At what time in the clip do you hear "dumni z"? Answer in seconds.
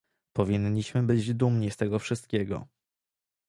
1.33-1.77